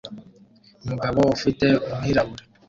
Umugabo 0.85 1.21
ufite 1.35 1.67
umwirabura 1.93 2.43